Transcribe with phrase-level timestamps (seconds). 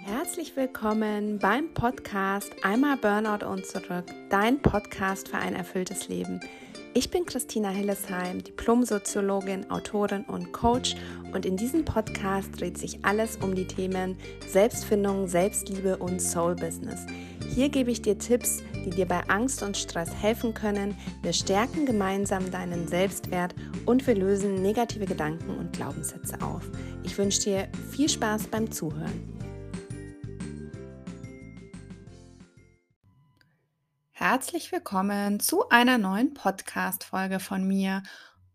[0.00, 6.40] Herzlich willkommen beim Podcast Einmal Burnout und zurück, dein Podcast für ein erfülltes Leben.
[6.94, 10.96] Ich bin Christina Hillesheim, Diplomsoziologin, Autorin und Coach
[11.32, 14.16] und in diesem Podcast dreht sich alles um die Themen
[14.48, 17.06] Selbstfindung, Selbstliebe und Soul Business.
[17.54, 20.96] Hier gebe ich dir Tipps, die dir bei Angst und Stress helfen können.
[21.22, 23.54] Wir stärken gemeinsam deinen Selbstwert
[23.86, 26.62] und wir lösen negative Gedanken und Glaubenssätze auf.
[27.04, 29.31] Ich wünsche dir viel Spaß beim Zuhören.
[34.24, 38.04] Herzlich willkommen zu einer neuen Podcast-Folge von mir.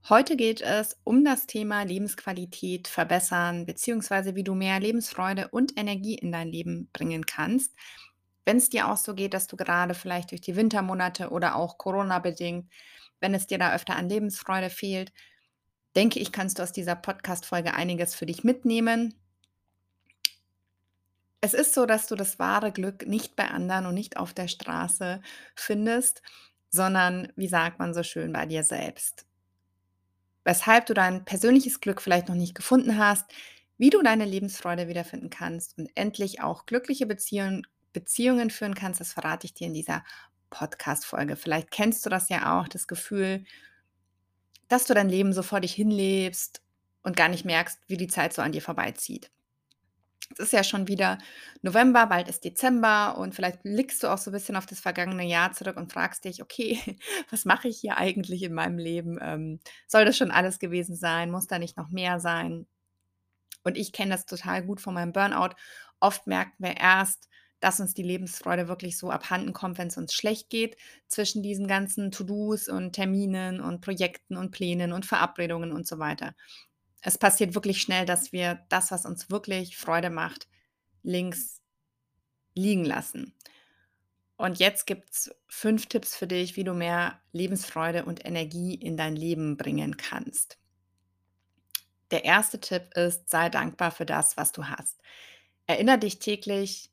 [0.08, 6.16] Heute geht es um das Thema Lebensqualität verbessern, beziehungsweise wie du mehr Lebensfreude und Energie
[6.16, 7.76] in dein Leben bringen kannst.
[8.46, 11.78] Wenn es dir auch so geht, dass du gerade vielleicht durch die Wintermonate oder auch
[11.78, 12.72] Corona-bedingt,
[13.20, 15.12] wenn es dir da öfter an Lebensfreude fehlt,
[15.98, 19.16] denke ich, kannst du aus dieser Podcast-Folge einiges für dich mitnehmen.
[21.42, 24.48] Es ist so, dass du das wahre Glück nicht bei anderen und nicht auf der
[24.48, 25.22] Straße
[25.56, 26.22] findest,
[26.70, 29.26] sondern, wie sagt man so schön, bei dir selbst.
[30.44, 33.26] Weshalb du dein persönliches Glück vielleicht noch nicht gefunden hast,
[33.78, 39.14] wie du deine Lebensfreude wiederfinden kannst und endlich auch glückliche Beziehungen, Beziehungen führen kannst, das
[39.14, 40.04] verrate ich dir in dieser
[40.50, 41.36] Podcast-Folge.
[41.36, 43.44] Vielleicht kennst du das ja auch, das Gefühl,
[44.70, 46.62] dass du dein Leben so vor dich hinlebst
[47.04, 49.30] und gar nicht merkst, wie die Zeit so an dir vorbeizieht.
[50.34, 51.18] Es ist ja schon wieder
[51.62, 55.26] November, bald ist Dezember und vielleicht blickst du auch so ein bisschen auf das vergangene
[55.26, 56.80] Jahr zurück und fragst dich, okay,
[57.32, 59.18] was mache ich hier eigentlich in meinem Leben?
[59.22, 61.32] Ähm, soll das schon alles gewesen sein?
[61.32, 62.68] Muss da nicht noch mehr sein?
[63.64, 65.56] Und ich kenne das total gut von meinem Burnout.
[66.00, 67.28] Oft merken wir erst,
[67.60, 71.68] dass uns die Lebensfreude wirklich so abhanden kommt, wenn es uns schlecht geht, zwischen diesen
[71.68, 76.36] ganzen To-Dos und Terminen und Projekten und Plänen und Verabredungen und so weiter
[77.02, 80.48] es passiert wirklich schnell, dass wir das, was uns wirklich Freude macht,
[81.04, 81.62] links
[82.56, 83.34] liegen lassen.
[84.36, 88.98] Und jetzt gibt es fünf Tipps für dich, wie du mehr Lebensfreude und Energie in
[88.98, 90.60] dein Leben bringen kannst.
[92.12, 95.02] Der erste Tipp ist, sei dankbar für das, was du hast.
[95.66, 96.92] Erinnere dich täglich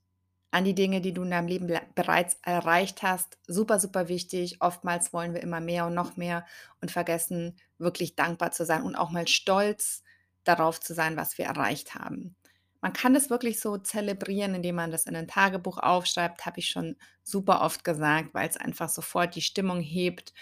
[0.54, 3.38] an die Dinge, die du in deinem Leben bereits erreicht hast.
[3.48, 4.59] Super, super wichtig.
[4.60, 6.47] Oftmals wollen wir immer mehr und noch mehr
[6.81, 10.04] und vergessen wirklich dankbar zu sein und auch mal stolz
[10.44, 12.37] darauf zu sein, was wir erreicht haben.
[12.81, 16.69] Man kann es wirklich so zelebrieren, indem man das in ein Tagebuch aufschreibt, habe ich
[16.69, 20.32] schon super oft gesagt, weil es einfach sofort die Stimmung hebt,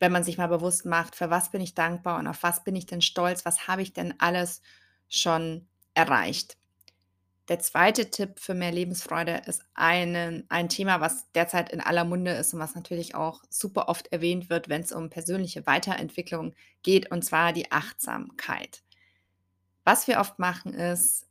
[0.00, 2.74] wenn man sich mal bewusst macht, für was bin ich dankbar und auf was bin
[2.74, 4.60] ich denn stolz, was habe ich denn alles
[5.08, 6.56] schon erreicht.
[7.48, 12.32] Der zweite Tipp für mehr Lebensfreude ist einen, ein Thema, was derzeit in aller Munde
[12.32, 17.10] ist und was natürlich auch super oft erwähnt wird, wenn es um persönliche Weiterentwicklung geht,
[17.12, 18.82] und zwar die Achtsamkeit.
[19.84, 21.28] Was wir oft machen ist,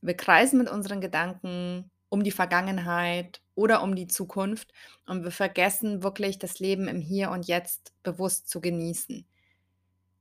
[0.00, 4.72] wir kreisen mit unseren Gedanken um die Vergangenheit oder um die Zukunft
[5.06, 9.26] und wir vergessen wirklich das Leben im Hier und Jetzt bewusst zu genießen.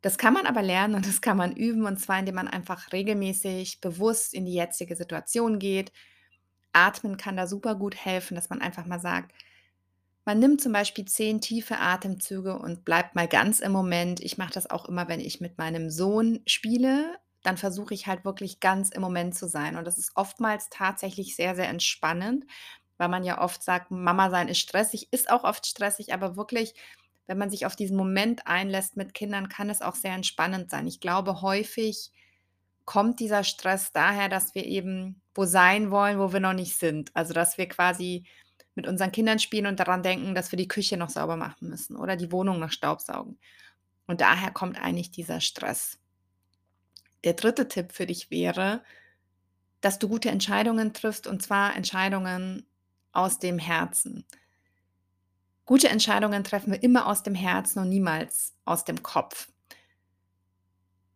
[0.01, 2.91] Das kann man aber lernen und das kann man üben und zwar indem man einfach
[2.93, 5.91] regelmäßig bewusst in die jetzige Situation geht.
[6.73, 9.33] Atmen kann da super gut helfen, dass man einfach mal sagt,
[10.25, 14.19] man nimmt zum Beispiel zehn tiefe Atemzüge und bleibt mal ganz im Moment.
[14.19, 17.17] Ich mache das auch immer, wenn ich mit meinem Sohn spiele.
[17.43, 19.77] Dann versuche ich halt wirklich ganz im Moment zu sein.
[19.77, 22.45] Und das ist oftmals tatsächlich sehr, sehr entspannend,
[22.97, 26.73] weil man ja oft sagt, Mama sein ist stressig, ist auch oft stressig, aber wirklich
[27.27, 30.87] wenn man sich auf diesen Moment einlässt mit Kindern, kann es auch sehr entspannend sein.
[30.87, 32.11] Ich glaube, häufig
[32.85, 37.11] kommt dieser Stress daher, dass wir eben wo sein wollen, wo wir noch nicht sind.
[37.13, 38.25] Also, dass wir quasi
[38.75, 41.95] mit unseren Kindern spielen und daran denken, dass wir die Küche noch sauber machen müssen
[41.95, 43.37] oder die Wohnung noch staubsaugen.
[44.05, 45.99] Und daher kommt eigentlich dieser Stress.
[47.23, 48.83] Der dritte Tipp für dich wäre,
[49.81, 52.65] dass du gute Entscheidungen triffst und zwar Entscheidungen
[53.11, 54.25] aus dem Herzen.
[55.67, 59.49] Gute Entscheidungen treffen wir immer aus dem Herzen und niemals aus dem Kopf.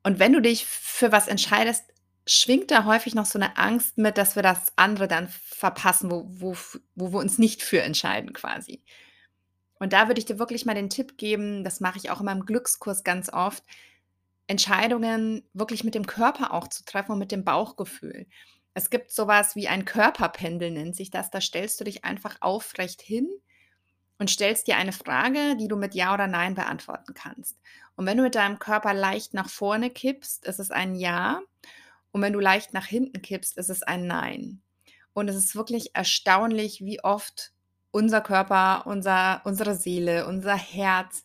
[0.03, 1.85] Und wenn du dich für was entscheidest,
[2.27, 6.25] schwingt da häufig noch so eine Angst mit, dass wir das andere dann verpassen, wo,
[6.27, 6.57] wo,
[6.95, 8.83] wo wir uns nicht für entscheiden quasi.
[9.79, 12.25] Und da würde ich dir wirklich mal den Tipp geben, das mache ich auch in
[12.25, 13.63] meinem Glückskurs ganz oft,
[14.47, 18.27] Entscheidungen wirklich mit dem Körper auch zu treffen und mit dem Bauchgefühl.
[18.73, 21.31] Es gibt sowas wie ein Körperpendel, nennt sich das.
[21.31, 23.29] Da stellst du dich einfach aufrecht hin
[24.21, 27.57] und stellst dir eine Frage, die du mit Ja oder Nein beantworten kannst.
[27.95, 31.41] Und wenn du mit deinem Körper leicht nach vorne kippst, ist es ein Ja.
[32.11, 34.61] Und wenn du leicht nach hinten kippst, ist es ein Nein.
[35.13, 37.51] Und es ist wirklich erstaunlich, wie oft
[37.89, 41.23] unser Körper, unser, unsere Seele, unser Herz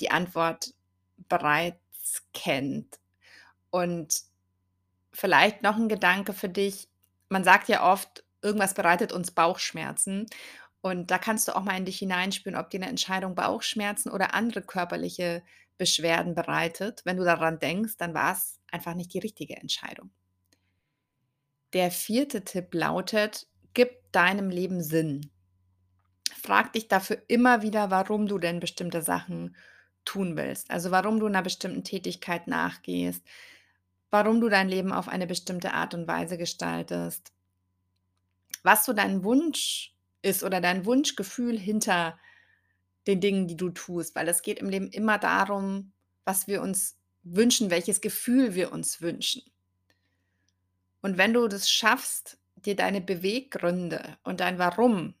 [0.00, 0.74] die Antwort
[1.28, 2.98] bereits kennt.
[3.70, 4.22] Und
[5.12, 6.88] vielleicht noch ein Gedanke für dich.
[7.28, 10.26] man sagt ja oft, irgendwas bereitet uns Bauchschmerzen.
[10.84, 14.34] Und da kannst du auch mal in dich hineinspüren, ob dir 'ne Entscheidung Bauchschmerzen oder
[14.34, 15.42] andere körperliche
[15.78, 17.02] Beschwerden bereitet.
[17.04, 20.10] Wenn du daran denkst, dann war's einfach nicht die richtige Entscheidung.
[21.74, 22.44] Der 4.
[22.44, 25.30] Tipp lautet: Gib deinem Leben Sinn.
[26.42, 29.56] Frag dich dafür immer wieder, warum du denn bestimmte Sachen
[30.04, 30.70] tun willst.
[30.70, 33.24] Also, warum du 'ner bestimmten Tätigkeit nachgehst,
[34.10, 37.30] warum du dein Leben auf eine bestimmte Art und Weise gestaltest.
[38.64, 42.18] Was so dein Wunsch ist oder dein Wunschgefühl hinter
[43.06, 45.92] den Dingen, die du tust, weil es geht im Leben immer darum,
[46.24, 49.42] was wir uns wünschen, welches Gefühl wir uns wünschen.
[51.00, 55.14] Und wenn du das schaffst, dir deine Beweggründe und dein Warum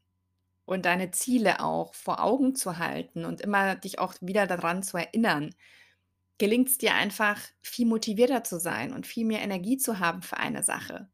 [0.64, 4.96] und deine Ziele auch vor Augen zu halten und immer dich auch wieder daran zu
[4.96, 5.54] erinnern,
[6.38, 10.62] gelingt's dir einfach, viel motivierter zu sein und viel mehr Energie zu haben für eine
[10.62, 11.08] Sache.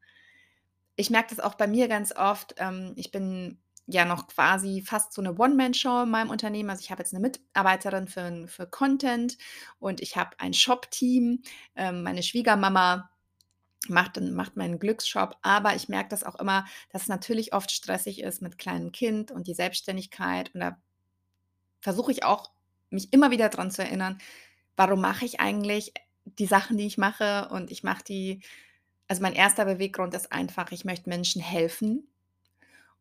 [0.97, 3.59] Ich merke das auch bei mir ganz oft, ähm, ich bin
[3.89, 6.71] ja noch quasi fast so 'ne One-Man-Show in meinem Unternehmen.
[6.71, 9.39] Also, ich habe jetzt 'ne Mitarbeiterin für für Content
[9.81, 11.43] und ich habe ein Shop-Team.
[11.77, 13.11] Ähm, meine Schwiegermama
[13.89, 18.23] macht macht meinen Glücksshop, aber ich merke das auch immer, dass es natürlich oft stressig
[18.23, 20.55] ist mit kleinem Kind und die Selbstständigkeit.
[20.55, 20.79] Und da
[21.83, 22.51] versuche ich auch,
[22.91, 24.19] mich immer wieder dran zu erinnern:
[24.77, 25.93] „Warum mache ich eigentlich
[26.25, 28.43] die Sachen, die ich mache?“ Und ich mache die
[29.09, 29.65] also, mein 1.
[29.67, 32.09] Beweggrund ist einfach, ich möchte Menschen helfen.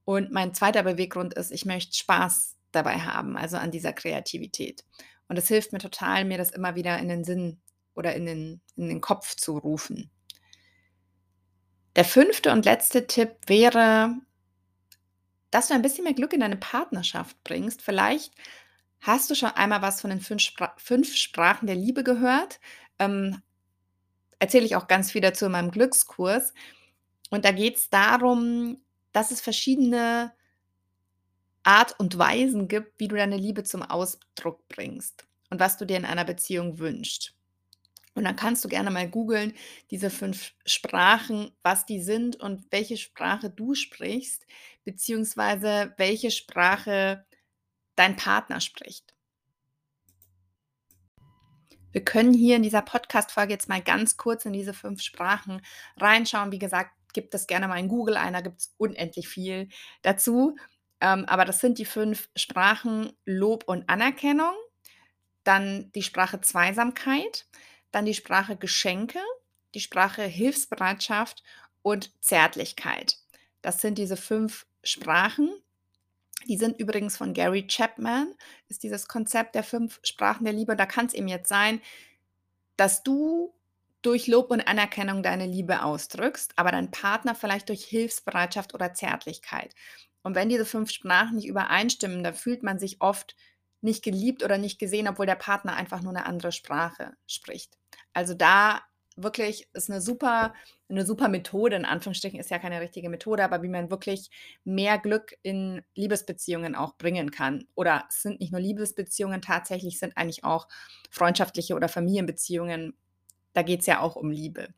[0.08, 0.72] Und mein 2.
[0.84, 4.86] Beweggrund ist, ich möchte Spaß dabei haben, also, an dieser Kreativität.
[5.28, 7.60] Und es hilft mir total, mir das immer wieder in den Sinn
[7.94, 10.10] oder in den in den Kopf zu rufen.
[11.98, 12.44] Der 5.
[12.46, 14.16] und letzte Tipp wäre
[15.52, 17.82] dass du ein bisschen mehr Glück in deine Partnerschaft bringst.
[17.82, 18.34] Vielleicht
[19.02, 22.60] hast du schon einmal was von den 5 Spra 5 Sprachen der Liebe gehört.
[23.00, 23.42] Ähm,
[24.40, 26.54] erzähle ich auch ganz viel dazu in meinem Glückskurs.
[27.30, 28.80] Und da geht's darum,
[29.12, 30.34] dass es verschiedene
[31.64, 35.98] Art und Weisen gibt, wie du deine Liebe zum Ausdruck bringst und was du dir
[35.98, 37.34] in einer Beziehung wünschst.
[38.14, 39.54] Und dann kannst du gerne mal googeln,
[39.92, 44.46] diese 5 Sprachen, was die sind und welche Sprache du sprichst,
[44.84, 47.26] beziehungsweise welche Sprache
[47.96, 49.14] dein Partner spricht.
[51.92, 55.62] Wir können hier in dieser Podcast-Folge jetzt mal ganz kurz in diese 5 Sprachen
[55.98, 56.52] reinschauen.
[56.52, 59.70] Wie gesagt, gib das gerne mal in Google ein, da gibt's unendlich viel
[60.02, 60.56] dazu.
[61.00, 64.54] Ähm, aber das sind die 5 Sprachen Lob und Anerkennung,
[65.44, 67.46] dann die Sprache Zweisamkeit,
[67.92, 69.20] dann die Sprache Geschenke,
[69.76, 71.44] die Sprache Hilfsbereitschaft
[71.82, 73.18] und Zärtlichkeit.
[73.62, 75.52] Das sind diese 5 Sprachen.
[76.48, 78.34] Die sind übrigens von Gary Chapman,
[78.70, 80.76] ist dieses Konzept der 5 Sprachen der Liebe.
[80.76, 81.82] Da kann's eben jetzt sein,
[82.78, 83.54] dass du
[84.08, 89.76] durch Lob und Anerkennung deine Liebe ausdrückst, aber dein Partner vielleicht durch Hilfsbereitschaft oder Zärtlichkeit.
[90.24, 93.36] Und wenn diese 5 Sprachen nicht übereinstimmen, dann fühlt man sich oft
[93.82, 97.78] nicht geliebt oder nicht gesehen, obwohl der Partner einfach nur 'ne andere Sprache spricht.
[98.14, 98.82] Also, da
[99.18, 100.54] wirklich ist 'ne super
[100.90, 104.30] 'ne super Methode in Anführungsstrichen, ist ja keine richtige Methode, aber wie man wirklich
[104.66, 107.66] mehr Glück in Liebesbeziehungen auch bringen kann.
[107.76, 110.68] Oder es sind nicht nur Liebesbeziehungen, tatsächlich sind eigentlich auch
[111.12, 112.96] freundschaftliche oder Familienbeziehungen
[113.58, 114.70] da geht's ja auch um Liebe.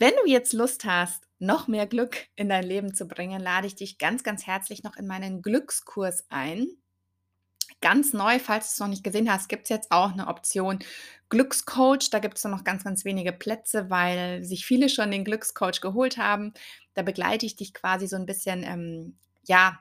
[0.00, 3.76] Wenn du jetzt Lust hast, noch mehr Glück in dein Leben zu bringen, lade ich
[3.76, 6.66] dich ganz, ganz herzlich noch in meinen Glückskurs ein.
[7.82, 10.78] Ganz neu, falls du's noch nicht gesehen hast, gibt's jetzt auch 'ne Option
[11.28, 12.10] Glückscoach.
[12.10, 16.16] Da gibt's nur noch ganz, ganz wenige Plätze, weil sich viele schon den Glückscoach geholt
[16.16, 16.54] haben.
[16.94, 19.80] Da begleite ich dich quasi so 'n bisschen, ähm, ja,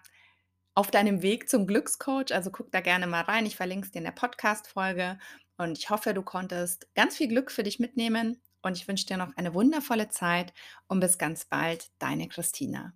[0.75, 2.33] auf deinem Weg zum Glückscoach.
[2.33, 3.45] Also, guck da gerne mal rein.
[3.45, 5.19] Ich verlinke es dir in der Podcast-Folge
[5.57, 9.17] und ich hoffe, du konntest ganz viel Glück für dich mitnehmen und ich wünsche dir
[9.17, 10.53] noch eine wundervolle Zeit
[10.87, 12.93] und bis ganz bald, deine Christina.